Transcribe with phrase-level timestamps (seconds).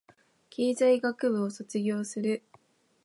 [0.49, 2.41] 経済学部を卒業する